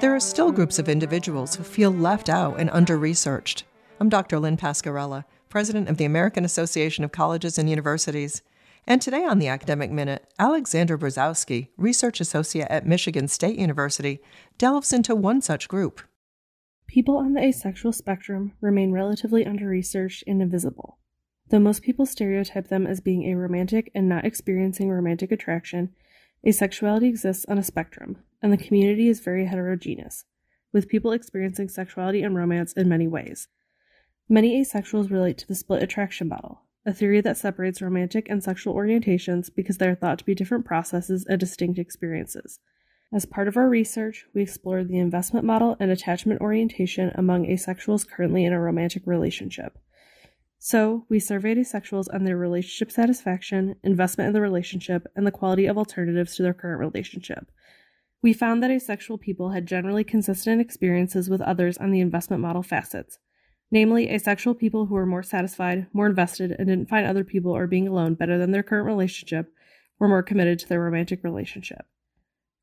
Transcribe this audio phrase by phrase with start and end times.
[0.00, 3.64] there are still groups of individuals who feel left out and under researched.
[3.98, 4.38] I'm Dr.
[4.38, 8.42] Lynn Pasquerella, President of the American Association of Colleges and Universities.
[8.86, 14.20] And today on the Academic Minute, Alexandra Brozowski, Research Associate at Michigan State University,
[14.58, 16.02] delves into one such group.
[16.86, 20.98] People on the asexual spectrum remain relatively under researched and invisible.
[21.48, 25.94] Though most people stereotype them as being aromantic and not experiencing romantic attraction,
[26.44, 30.24] asexuality exists on a spectrum, and the community is very heterogeneous,
[30.72, 33.48] with people experiencing sexuality and romance in many ways.
[34.28, 38.74] Many asexuals relate to the split attraction model, a theory that separates romantic and sexual
[38.74, 42.58] orientations because they are thought to be different processes and distinct experiences.
[43.12, 48.08] As part of our research, we explored the investment model and attachment orientation among asexuals
[48.08, 49.78] currently in a romantic relationship.
[50.58, 55.66] So, we surveyed asexuals on their relationship satisfaction, investment in the relationship, and the quality
[55.66, 57.50] of alternatives to their current relationship.
[58.22, 62.62] We found that asexual people had generally consistent experiences with others on the investment model
[62.62, 63.18] facets,
[63.70, 67.66] namely, asexual people who were more satisfied, more invested, and didn't find other people or
[67.66, 69.52] being alone better than their current relationship
[69.98, 71.86] were more committed to their romantic relationship.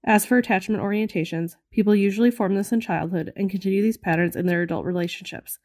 [0.04, 4.48] As for attachment orientations, people usually form this in childhood and continue these patterns in
[4.48, 5.60] their adult relationships,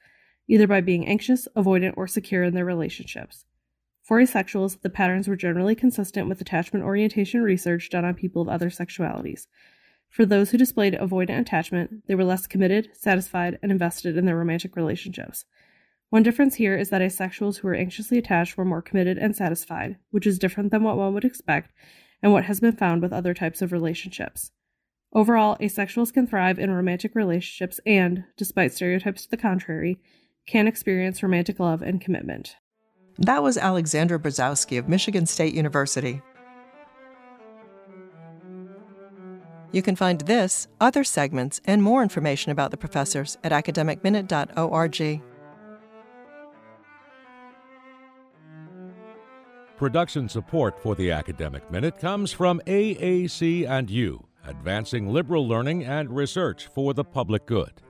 [0.48, 3.44] either by being anxious, avoidant, or secure in their relationships.
[4.02, 8.48] For asexuals, the patterns were generally consistent with attachment orientation research done on people of
[8.48, 9.46] other sexualities.
[10.08, 14.38] For those who displayed avoidant attachment, they were less committed, satisfied, and invested in their
[14.38, 15.44] romantic relationships.
[16.08, 19.98] One difference here is that asexuals who were anxiously attached were more committed and satisfied,
[20.10, 21.72] which is different than what one would expect
[22.22, 24.50] and what has been found with other types of relationships.
[25.12, 30.00] Overall, asexuals can thrive in romantic relationships and, despite stereotypes to the contrary,
[30.48, 32.56] can experience romantic love and commitment.
[33.18, 36.22] That was Alexandra Brozowski of Michigan State University.
[39.70, 45.22] You can find this, other segments, and more information about the professors at academicminute.org.
[49.76, 56.10] Production support for the Academic Minute comes from AAC and U, advancing liberal learning and
[56.10, 57.82] research for the public good.